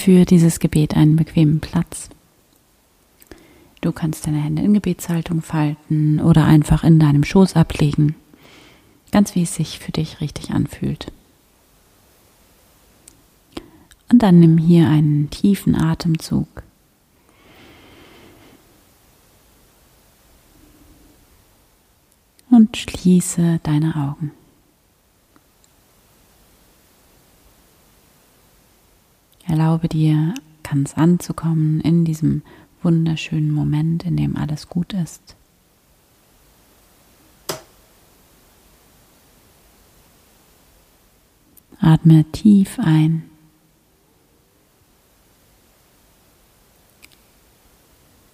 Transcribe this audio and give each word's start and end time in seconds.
Für 0.00 0.24
dieses 0.24 0.60
Gebet 0.60 0.96
einen 0.96 1.16
bequemen 1.16 1.60
Platz. 1.60 2.08
Du 3.82 3.92
kannst 3.92 4.26
deine 4.26 4.42
Hände 4.42 4.62
in 4.62 4.72
Gebetshaltung 4.72 5.42
falten 5.42 6.20
oder 6.20 6.46
einfach 6.46 6.84
in 6.84 6.98
deinem 6.98 7.22
Schoß 7.22 7.54
ablegen, 7.54 8.14
ganz 9.12 9.34
wie 9.34 9.42
es 9.42 9.54
sich 9.54 9.78
für 9.78 9.92
dich 9.92 10.22
richtig 10.22 10.52
anfühlt. 10.52 11.12
Und 14.10 14.22
dann 14.22 14.40
nimm 14.40 14.56
hier 14.56 14.88
einen 14.88 15.28
tiefen 15.28 15.76
Atemzug. 15.76 16.48
Und 22.50 22.74
schließe 22.74 23.60
deine 23.62 23.96
Augen. 23.96 24.30
Erlaube 29.50 29.88
dir, 29.88 30.32
ganz 30.62 30.94
anzukommen 30.94 31.80
in 31.80 32.04
diesem 32.04 32.42
wunderschönen 32.84 33.50
Moment, 33.50 34.04
in 34.04 34.16
dem 34.16 34.36
alles 34.36 34.68
gut 34.68 34.92
ist. 34.92 35.34
Atme 41.80 42.24
tief 42.30 42.78
ein. 42.78 43.24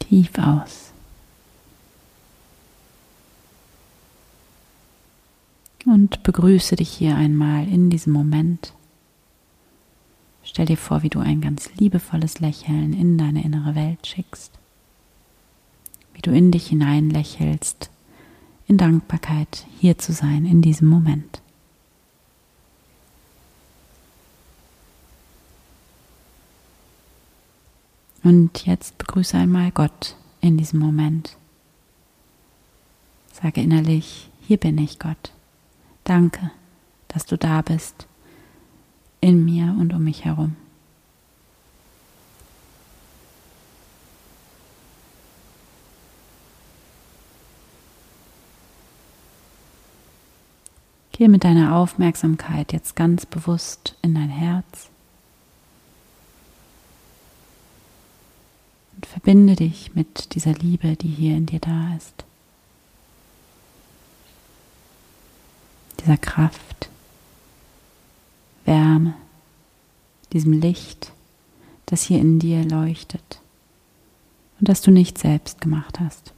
Tief 0.00 0.32
aus. 0.36 0.92
Und 5.86 6.22
begrüße 6.24 6.76
dich 6.76 6.90
hier 6.90 7.16
einmal 7.16 7.66
in 7.66 7.88
diesem 7.88 8.12
Moment. 8.12 8.74
Stell 10.56 10.64
dir 10.64 10.78
vor, 10.78 11.02
wie 11.02 11.10
du 11.10 11.20
ein 11.20 11.42
ganz 11.42 11.68
liebevolles 11.74 12.40
Lächeln 12.40 12.94
in 12.94 13.18
deine 13.18 13.44
innere 13.44 13.74
Welt 13.74 14.06
schickst, 14.06 14.52
wie 16.14 16.22
du 16.22 16.30
in 16.30 16.50
dich 16.50 16.68
hinein 16.68 17.10
lächelst, 17.10 17.90
in 18.66 18.78
Dankbarkeit 18.78 19.66
hier 19.78 19.98
zu 19.98 20.14
sein 20.14 20.46
in 20.46 20.62
diesem 20.62 20.88
Moment. 20.88 21.42
Und 28.22 28.64
jetzt 28.64 28.96
begrüße 28.96 29.36
einmal 29.36 29.72
Gott 29.72 30.16
in 30.40 30.56
diesem 30.56 30.80
Moment. 30.80 31.36
Sage 33.30 33.60
innerlich, 33.60 34.30
hier 34.40 34.56
bin 34.56 34.78
ich 34.78 34.98
Gott. 34.98 35.32
Danke, 36.04 36.50
dass 37.08 37.26
du 37.26 37.36
da 37.36 37.60
bist 37.60 38.06
in 39.20 39.44
mir 39.44 39.74
und 39.78 39.92
um 39.92 40.04
mich 40.04 40.24
herum. 40.24 40.56
Gehe 51.16 51.30
mit 51.30 51.44
deiner 51.44 51.74
Aufmerksamkeit 51.76 52.74
jetzt 52.74 52.94
ganz 52.94 53.24
bewusst 53.24 53.94
in 54.02 54.14
dein 54.14 54.28
Herz 54.28 54.90
und 58.94 59.06
verbinde 59.06 59.56
dich 59.56 59.94
mit 59.94 60.34
dieser 60.34 60.52
Liebe, 60.52 60.94
die 60.94 61.08
hier 61.08 61.34
in 61.38 61.46
dir 61.46 61.60
da 61.60 61.96
ist, 61.96 62.24
dieser 66.00 66.18
Kraft. 66.18 66.90
Wärme, 68.66 69.14
diesem 70.32 70.52
Licht, 70.52 71.12
das 71.86 72.02
hier 72.02 72.18
in 72.18 72.38
dir 72.38 72.64
leuchtet 72.64 73.40
und 74.58 74.68
das 74.68 74.82
du 74.82 74.90
nicht 74.90 75.18
selbst 75.18 75.60
gemacht 75.60 76.00
hast. 76.00 76.32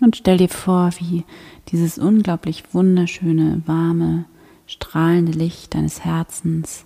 Und 0.00 0.16
stell 0.16 0.38
dir 0.38 0.48
vor, 0.48 0.90
wie 0.98 1.22
dieses 1.68 1.96
unglaublich 1.96 2.64
wunderschöne, 2.74 3.62
warme, 3.66 4.24
strahlende 4.66 5.30
Licht 5.30 5.74
deines 5.74 6.04
Herzens 6.04 6.84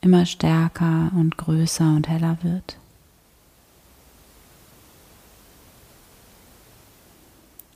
immer 0.00 0.24
stärker 0.24 1.12
und 1.14 1.36
größer 1.36 1.94
und 1.94 2.08
heller 2.08 2.38
wird. 2.42 2.78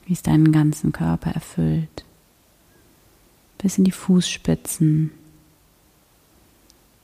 Wie 0.07 0.13
es 0.13 0.23
deinen 0.23 0.53
ganzen 0.53 0.93
Körper 0.93 1.31
erfüllt, 1.31 2.05
bis 3.57 3.77
in 3.77 3.83
die 3.83 3.91
Fußspitzen, 3.91 5.11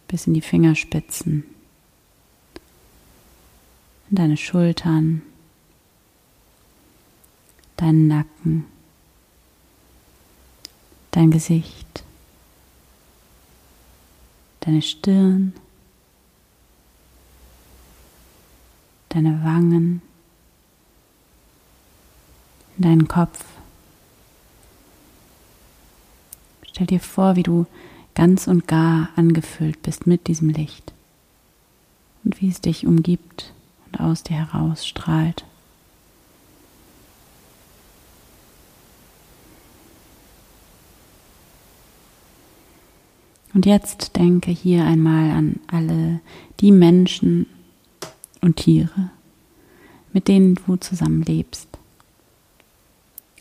bis 0.07 0.25
in 0.25 0.33
die 0.33 0.41
Fingerspitzen, 0.41 1.43
in 4.09 4.15
deine 4.15 4.37
Schultern, 4.37 5.21
deinen 7.75 8.07
Nacken, 8.07 8.65
dein 11.11 11.29
Gesicht, 11.29 12.05
deine 14.61 14.81
Stirn, 14.81 15.51
deine 19.09 19.43
Wangen, 19.43 20.01
in 22.77 22.83
deinen 22.83 23.07
Kopf. 23.07 23.43
Stell 26.71 26.87
dir 26.87 26.99
vor, 26.99 27.35
wie 27.35 27.43
du 27.43 27.65
ganz 28.15 28.47
und 28.47 28.67
gar 28.67 29.09
angefüllt 29.15 29.81
bist 29.83 30.07
mit 30.07 30.27
diesem 30.27 30.49
Licht 30.49 30.93
und 32.23 32.41
wie 32.41 32.49
es 32.49 32.61
dich 32.61 32.87
umgibt 32.87 33.53
und 33.85 33.99
aus 33.99 34.23
dir 34.23 34.37
heraus 34.37 34.85
strahlt. 34.85 35.45
Und 43.53 43.67
jetzt 43.67 44.15
denke 44.15 44.49
hier 44.49 44.83
einmal 44.83 45.29
an 45.29 45.59
alle 45.67 46.21
die 46.59 46.71
Menschen 46.71 47.45
und 48.41 48.55
Tiere, 48.55 49.11
mit 50.11 50.27
denen 50.27 50.55
du 50.55 50.75
zusammen 50.77 51.21
lebst 51.21 51.67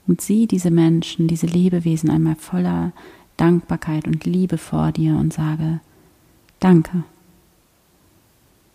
und 0.06 0.20
sieh 0.20 0.46
diese 0.46 0.70
Menschen, 0.70 1.28
diese 1.28 1.46
Lebewesen 1.46 2.10
einmal 2.10 2.36
voller 2.36 2.92
Dankbarkeit 3.36 4.06
und 4.06 4.24
Liebe 4.24 4.58
vor 4.58 4.92
dir 4.92 5.16
und 5.16 5.32
sage, 5.32 5.80
danke. 6.60 7.04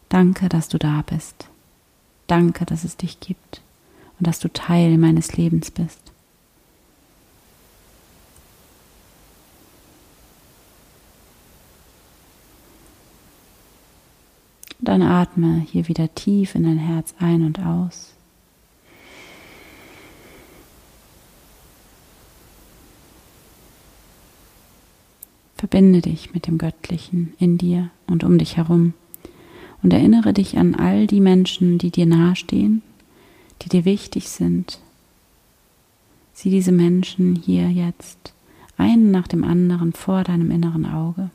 Danke, 0.10 0.48
dass 0.48 0.70
du 0.70 0.78
da 0.78 1.04
bist. 1.06 1.50
Danke, 2.28 2.66
dass 2.66 2.84
es 2.84 2.98
dich 2.98 3.20
gibt 3.20 3.62
und 4.20 4.28
dass 4.28 4.40
du 4.40 4.52
Teil 4.52 4.98
meines 4.98 5.36
Lebens 5.36 5.72
bist. 5.72 6.08
dann 14.88 15.02
atme 15.02 15.66
hier 15.70 15.88
wieder 15.88 16.14
tief 16.16 16.56
in 16.56 16.64
dein 16.64 16.78
Herz 16.78 17.14
ein 17.20 17.46
und 17.46 17.60
aus. 17.60 18.17
Verbinde 25.70 26.00
dich 26.00 26.34
mit 26.34 26.48
dem 26.48 26.58
Göttlichen 26.58 27.34
in 27.40 27.58
dir 27.58 27.90
und 28.08 28.24
um 28.24 28.38
dich 28.38 28.56
herum 28.56 28.94
und 29.84 29.92
erinnere 29.92 30.32
dich 30.32 30.58
an 30.58 30.76
all 30.76 31.08
die 31.08 31.20
Menschen, 31.20 31.78
die 31.78 31.92
dir 31.92 32.06
nahestehen, 32.06 32.82
die 33.62 33.68
dir 33.68 33.84
wichtig 33.84 34.30
sind. 34.30 34.80
Sieh 36.32 36.52
diese 36.52 36.72
Menschen 36.72 37.36
hier 37.36 37.70
jetzt 37.70 38.32
einen 38.78 39.12
nach 39.12 39.28
dem 39.28 39.44
anderen 39.44 39.92
vor 39.92 40.24
deinem 40.24 40.52
inneren 40.52 40.86
Auge. 40.86 41.32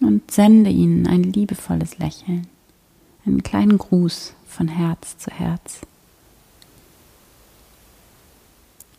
und 0.00 0.25
sende 0.36 0.68
ihnen 0.68 1.06
ein 1.06 1.22
liebevolles 1.22 1.96
Lächeln, 1.96 2.46
einen 3.24 3.42
kleinen 3.42 3.78
Gruß 3.78 4.34
von 4.46 4.68
Herz 4.68 5.16
zu 5.16 5.30
Herz. 5.30 5.80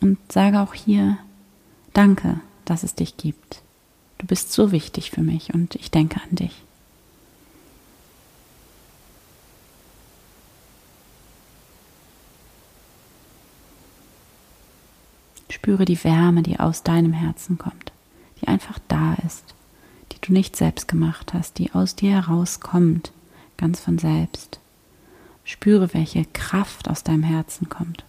Und 0.00 0.18
sage 0.32 0.58
auch 0.60 0.74
hier, 0.74 1.18
danke, 1.92 2.40
dass 2.64 2.82
es 2.82 2.96
dich 2.96 3.16
gibt. 3.16 3.62
Du 4.18 4.26
bist 4.26 4.52
so 4.52 4.72
wichtig 4.72 5.12
für 5.12 5.22
mich 5.22 5.54
und 5.54 5.76
ich 5.76 5.92
denke 5.92 6.20
an 6.20 6.34
dich. 6.34 6.60
Spüre 15.50 15.84
die 15.84 16.02
Wärme, 16.02 16.42
die 16.42 16.58
aus 16.58 16.82
deinem 16.82 17.12
Herzen 17.12 17.58
kommt. 17.58 17.92
die 18.40 18.48
einfach 18.48 18.78
da 18.88 19.14
ist, 19.26 19.54
du 20.28 20.32
nicht 20.32 20.56
selbst 20.56 20.88
gemacht 20.88 21.32
hast, 21.34 21.58
die 21.58 21.72
aus 21.72 21.96
dir 21.96 22.12
herauskommt, 22.12 23.12
ganz 23.56 23.80
von 23.80 23.98
selbst. 23.98 24.60
Spüre, 25.44 25.94
welche 25.94 26.24
Kraft 26.26 26.88
aus 26.88 27.02
deinem 27.02 27.22
Herzen 27.22 27.68
kommt. 27.68 28.04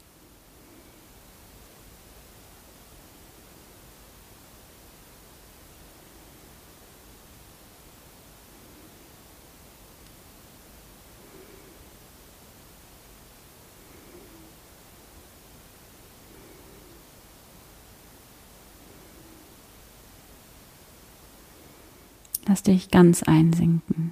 Lass 22.50 22.64
dich 22.64 22.90
ganz 22.90 23.22
einsinken, 23.22 24.12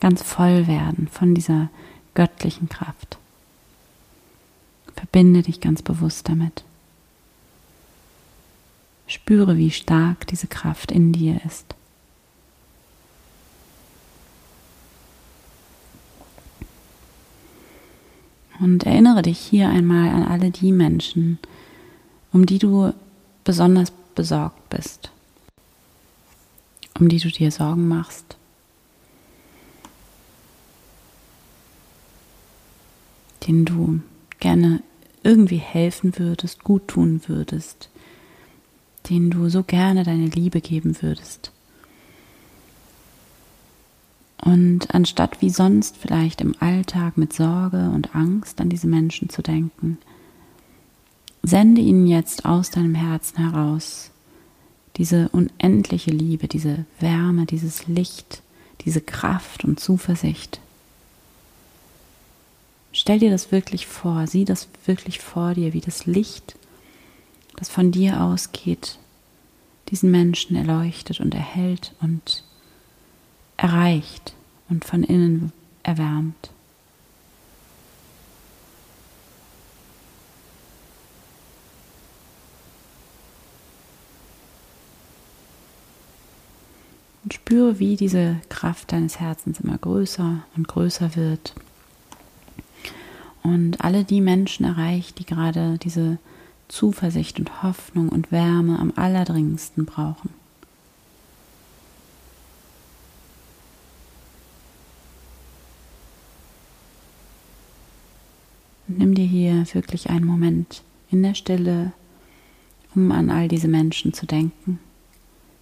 ganz 0.00 0.24
voll 0.24 0.66
werden 0.66 1.06
von 1.06 1.36
dieser 1.36 1.70
göttlichen 2.14 2.68
Kraft. 2.68 3.18
Verbinde 4.96 5.42
dich 5.42 5.60
ganz 5.60 5.82
bewusst 5.82 6.28
damit. 6.28 6.64
Spüre, 9.06 9.56
wie 9.56 9.70
stark 9.70 10.26
diese 10.26 10.48
Kraft 10.48 10.90
in 10.90 11.12
dir 11.12 11.40
ist. 11.46 11.76
Und 18.58 18.82
erinnere 18.82 19.22
dich 19.22 19.38
hier 19.38 19.68
einmal 19.68 20.08
an 20.08 20.24
alle 20.24 20.50
die 20.50 20.72
Menschen, 20.72 21.38
um 22.32 22.46
die 22.46 22.58
du 22.58 22.92
besonders 23.44 23.92
besorgt 24.16 24.70
bist 24.70 25.12
um 26.98 27.08
die 27.08 27.18
du 27.18 27.28
dir 27.28 27.50
Sorgen 27.50 27.88
machst. 27.88 28.36
denen 33.46 33.64
du 33.64 34.00
gerne 34.40 34.82
irgendwie 35.22 35.58
helfen 35.58 36.18
würdest, 36.18 36.64
gut 36.64 36.88
tun 36.88 37.22
würdest, 37.26 37.90
denen 39.08 39.30
du 39.30 39.48
so 39.48 39.62
gerne 39.62 40.04
deine 40.04 40.26
Liebe 40.26 40.60
geben 40.60 41.00
würdest. 41.00 41.52
Und 44.38 44.94
anstatt 44.94 45.40
wie 45.42 45.50
sonst 45.50 45.96
vielleicht 45.96 46.40
im 46.40 46.54
Alltag 46.60 47.16
mit 47.16 47.32
Sorge 47.32 47.90
und 47.90 48.14
Angst 48.14 48.60
an 48.60 48.68
diese 48.68 48.86
Menschen 48.86 49.28
zu 49.28 49.42
denken, 49.42 49.98
sende 51.42 51.80
ihnen 51.80 52.06
jetzt 52.06 52.44
aus 52.44 52.70
deinem 52.70 52.94
Herzen 52.94 53.38
heraus 53.38 54.10
diese 54.96 55.28
unendliche 55.30 56.10
Liebe, 56.10 56.48
diese 56.48 56.84
Wärme, 57.00 57.46
dieses 57.46 57.86
Licht, 57.86 58.42
diese 58.82 59.00
Kraft 59.00 59.64
und 59.64 59.78
Zuversicht. 59.80 60.60
Stell 62.92 63.18
dir 63.18 63.30
das 63.30 63.52
wirklich 63.52 63.86
vor, 63.86 64.26
sieh 64.26 64.46
das 64.46 64.68
wirklich 64.86 65.18
vor 65.18 65.52
dir, 65.54 65.74
wie 65.74 65.80
das 65.82 66.06
Licht, 66.06 66.56
das 67.56 67.68
von 67.68 67.92
dir 67.92 68.22
ausgeht, 68.22 68.98
diesen 69.90 70.10
Menschen 70.10 70.56
erleuchtet 70.56 71.20
und 71.20 71.34
erhält 71.34 71.94
und 72.00 72.42
erreicht 73.56 74.34
und 74.68 74.84
von 74.84 75.02
innen 75.02 75.52
erwärmt. 75.82 76.50
Und 87.26 87.44
spüre, 87.56 87.78
wie 87.78 87.96
diese 87.96 88.36
Kraft 88.50 88.92
deines 88.92 89.18
Herzens 89.18 89.60
immer 89.60 89.78
größer 89.78 90.42
und 90.56 90.68
größer 90.68 91.16
wird. 91.16 91.54
Und 93.42 93.80
alle 93.80 94.04
die 94.04 94.20
Menschen 94.20 94.66
erreicht, 94.66 95.18
die 95.18 95.24
gerade 95.24 95.78
diese 95.78 96.18
Zuversicht 96.68 97.38
und 97.38 97.62
Hoffnung 97.62 98.10
und 98.10 98.30
Wärme 98.30 98.78
am 98.78 98.92
allerdringendsten 98.94 99.86
brauchen. 99.86 100.30
Nimm 108.86 109.14
dir 109.14 109.24
hier 109.24 109.64
wirklich 109.72 110.10
einen 110.10 110.26
Moment 110.26 110.82
in 111.10 111.22
der 111.22 111.34
Stille, 111.34 111.92
um 112.94 113.10
an 113.12 113.30
all 113.30 113.48
diese 113.48 113.68
Menschen 113.68 114.12
zu 114.12 114.26
denken 114.26 114.78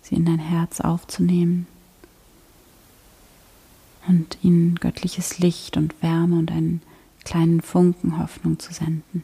sie 0.02 0.16
in 0.16 0.26
dein 0.26 0.38
Herz 0.38 0.82
aufzunehmen 0.82 1.66
und 4.08 4.38
ihnen 4.42 4.76
göttliches 4.76 5.38
Licht 5.38 5.76
und 5.76 5.94
Wärme 6.02 6.36
und 6.38 6.50
einen 6.50 6.82
kleinen 7.24 7.60
Funken 7.60 8.18
Hoffnung 8.18 8.58
zu 8.58 8.72
senden. 8.72 9.22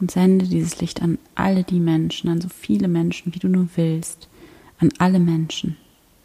Und 0.00 0.10
sende 0.10 0.46
dieses 0.46 0.80
Licht 0.80 1.02
an 1.02 1.18
alle 1.34 1.62
die 1.62 1.80
Menschen, 1.80 2.30
an 2.30 2.40
so 2.40 2.48
viele 2.48 2.88
Menschen, 2.88 3.34
wie 3.34 3.38
du 3.38 3.48
nur 3.48 3.68
willst, 3.76 4.28
an 4.78 4.90
alle 4.98 5.18
Menschen, 5.18 5.76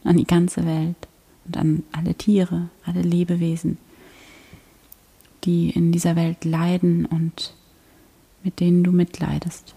an 0.04 0.18
die 0.18 0.26
ganze 0.26 0.66
Welt 0.66 1.08
und 1.46 1.58
an 1.58 1.84
alle 1.92 2.16
Tiere, 2.16 2.70
alle 2.86 3.02
Lebewesen, 3.02 3.78
die 5.44 5.70
in 5.72 5.92
dieser 5.92 6.16
Welt 6.16 6.46
leiden 6.46 7.06
und 7.06 7.54
mit 8.44 8.60
denen 8.60 8.84
du 8.84 8.92
mitleidest. 8.92 9.76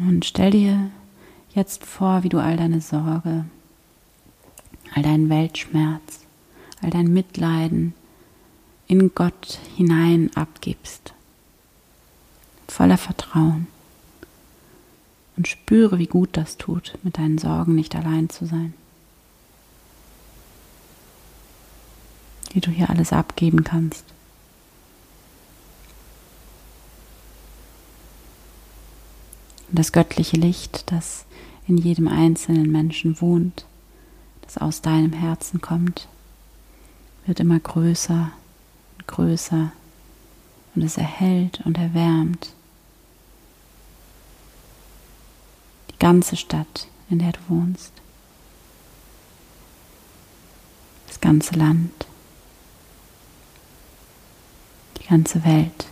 Und 0.00 0.24
stell 0.24 0.50
dir 0.50 0.90
jetzt 1.54 1.84
vor, 1.84 2.22
wie 2.22 2.28
du 2.28 2.38
all 2.38 2.56
deine 2.56 2.80
Sorge, 2.80 3.44
all 4.94 5.02
deinen 5.02 5.28
Weltschmerz, 5.28 6.20
all 6.82 6.90
dein 6.90 7.12
Mitleiden 7.12 7.94
in 8.86 9.14
Gott 9.14 9.58
hinein 9.76 10.30
abgibst. 10.34 11.12
Voller 12.68 12.98
Vertrauen. 12.98 13.66
Und 15.36 15.46
spüre, 15.46 15.98
wie 15.98 16.06
gut 16.06 16.30
das 16.32 16.56
tut, 16.56 16.98
mit 17.02 17.18
deinen 17.18 17.38
Sorgen 17.38 17.74
nicht 17.74 17.94
allein 17.94 18.28
zu 18.28 18.46
sein. 18.46 18.74
Wie 22.52 22.60
du 22.60 22.70
hier 22.70 22.90
alles 22.90 23.12
abgeben 23.12 23.62
kannst. 23.62 24.04
Und 29.68 29.78
das 29.78 29.92
göttliche 29.92 30.36
Licht, 30.36 30.90
das 30.90 31.24
in 31.66 31.76
jedem 31.76 32.08
einzelnen 32.08 32.70
Menschen 32.72 33.20
wohnt, 33.20 33.66
das 34.42 34.56
aus 34.56 34.80
deinem 34.80 35.12
Herzen 35.12 35.60
kommt, 35.60 36.08
wird 37.26 37.40
immer 37.40 37.60
größer 37.60 38.32
und 38.96 39.06
größer 39.06 39.72
und 40.74 40.82
es 40.82 40.96
erhellt 40.96 41.60
und 41.66 41.76
erwärmt 41.76 42.54
die 45.90 45.98
ganze 45.98 46.36
Stadt, 46.36 46.88
in 47.10 47.18
der 47.18 47.32
du 47.32 47.40
wohnst, 47.48 47.92
das 51.08 51.20
ganze 51.20 51.54
Land, 51.54 52.06
die 54.98 55.06
ganze 55.06 55.44
Welt. 55.44 55.86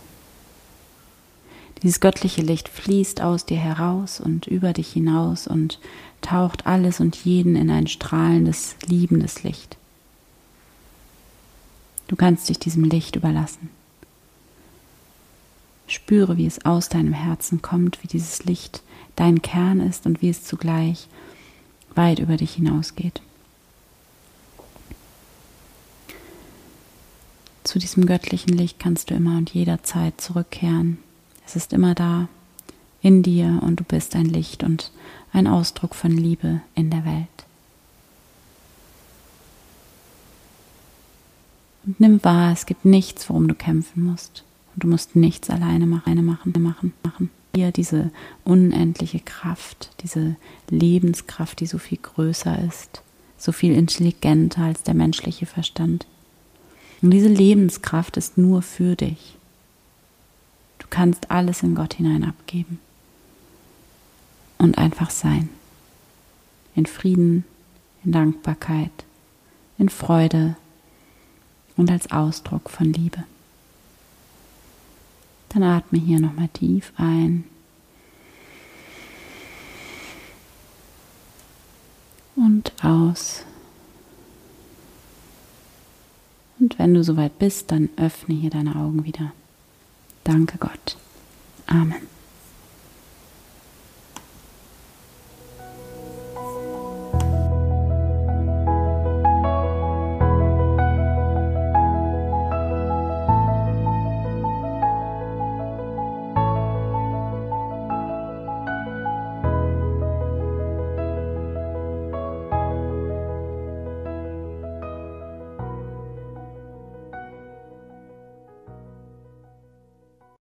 Dieses 1.83 1.99
göttliche 1.99 2.41
Licht 2.41 2.69
fließt 2.69 3.21
aus 3.21 3.45
dir 3.45 3.57
heraus 3.57 4.19
und 4.19 4.47
über 4.47 4.73
dich 4.73 4.91
hinaus 4.91 5.47
und 5.47 5.79
taucht 6.21 6.65
alles 6.65 6.99
und 6.99 7.15
jeden 7.17 7.55
in 7.55 7.69
ein 7.69 7.87
strahlendes, 7.87 8.75
liebendes 8.87 9.43
Licht. 9.43 9.77
Du 12.07 12.15
kannst 12.15 12.49
dich 12.49 12.57
diesem 12.57 12.83
Licht 12.83 13.15
überlassen. 13.15 13.69
Spüre, 15.87 16.37
wie 16.37 16.47
es 16.47 16.65
aus 16.65 16.89
deinem 16.89 17.13
Herzen 17.13 17.61
kommt, 17.61 18.01
wie 18.03 18.07
dieses 18.07 18.43
Licht 18.45 18.81
dein 19.15 19.41
Kern 19.41 19.79
ist 19.79 20.05
und 20.05 20.21
wie 20.21 20.29
es 20.29 20.43
zugleich 20.43 21.07
weit 21.95 22.19
über 22.19 22.37
dich 22.37 22.55
hinausgeht. 22.55 23.21
Zu 27.63 27.79
diesem 27.79 28.05
göttlichen 28.05 28.57
Licht 28.57 28.79
kannst 28.79 29.09
du 29.09 29.13
immer 29.13 29.37
und 29.37 29.53
jederzeit 29.53 30.19
zurückkehren 30.19 30.99
es 31.47 31.55
ist 31.55 31.71
immer 31.71 31.95
da, 31.95 32.27
in 33.01 33.23
dir 33.23 33.61
und 33.63 33.79
du 33.79 33.85
bist 33.85 34.17
ein 34.17 34.25
Licht 34.25 34.63
und 34.63 34.91
ein 35.31 35.47
Ausdruck 35.47 35.95
von 35.95 36.11
Liebe 36.11 36.59
in 36.75 36.89
der 36.89 37.05
Welt. 37.05 37.27
Und 41.85 42.01
nimm 42.01 42.21
wahr, 42.21 42.51
es 42.51 42.65
gibt 42.65 42.83
nichts, 42.83 43.29
worum 43.29 43.47
du 43.47 43.55
kämpfen 43.55 44.03
musst. 44.03 44.43
Und 44.75 44.83
du 44.83 44.89
musst 44.89 45.15
nichts 45.15 45.49
alleine 45.49 45.87
machen, 45.87 46.25
machen, 46.25 46.51
machen, 46.61 46.93
machen. 47.01 47.29
Hier 47.55 47.71
diese 47.71 48.11
unendliche 48.43 49.21
Kraft, 49.21 49.91
diese 50.01 50.35
Lebenskraft, 50.69 51.61
die 51.61 51.65
so 51.65 51.77
viel 51.77 51.99
größer 52.01 52.61
ist, 52.67 53.03
so 53.37 53.53
viel 53.53 53.73
intelligenter 53.73 54.63
als 54.63 54.83
der 54.83 54.95
menschliche 54.95 55.45
Verstand. 55.45 56.07
Und 57.01 57.11
diese 57.11 57.29
Lebenskraft 57.29 58.17
ist 58.17 58.37
nur 58.37 58.61
für 58.61 58.97
dich. 58.97 59.36
Du 60.89 60.95
kannst 60.95 61.29
alles 61.29 61.63
in 61.63 61.75
Gott 61.75 61.95
hinein 61.95 62.23
abgeben 62.23 62.79
und 64.57 64.77
einfach 64.77 65.09
sein. 65.09 65.49
In 66.75 66.85
Frieden, 66.85 67.43
in 68.03 68.11
Dankbarkeit, 68.13 68.91
in 69.77 69.89
Freude 69.89 70.55
und 71.75 71.91
als 71.91 72.11
Ausdruck 72.11 72.69
von 72.69 72.93
Liebe. 72.93 73.23
Dann 75.49 75.63
atme 75.63 75.99
hier 75.99 76.19
nochmal 76.19 76.49
tief 76.49 76.93
ein. 76.97 77.45
Und 82.35 82.71
aus. 82.83 83.43
Und 86.59 86.77
wenn 86.79 86.93
du 86.93 87.03
soweit 87.03 87.39
bist, 87.39 87.71
dann 87.71 87.89
öffne 87.97 88.35
hier 88.35 88.49
deine 88.49 88.75
Augen 88.75 89.03
wieder. 89.03 89.31
Danke 90.27 90.57
Gott. 90.57 90.97
Amen. 91.67 92.16